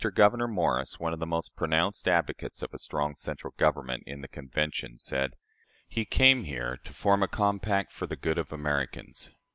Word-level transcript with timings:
Gouverneur 0.15 0.47
Morris, 0.47 0.99
one 0.99 1.13
of 1.13 1.19
the 1.19 1.27
most 1.27 1.55
pronounced 1.55 2.07
advocates 2.07 2.63
of 2.63 2.73
a 2.73 2.79
strong 2.79 3.13
central 3.13 3.53
government, 3.57 4.03
in 4.07 4.21
the 4.21 4.27
Convention, 4.27 4.97
said: 4.97 5.35
"He 5.87 6.05
came 6.05 6.45
here 6.45 6.77
to 6.85 6.91
form 6.91 7.21
a 7.21 7.27
compact 7.27 7.91
for 7.91 8.07
the 8.07 8.15
good 8.15 8.39
of 8.39 8.51
Americans. 8.51 9.29